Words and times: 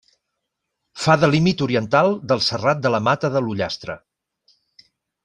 Fa 1.01 1.17
de 1.23 1.27
límit 1.35 1.61
oriental 1.65 2.09
del 2.31 2.41
Serrat 2.45 2.81
de 2.87 2.93
la 2.95 3.01
Mata 3.09 3.31
de 3.37 3.43
l'Ullastre. 3.49 3.99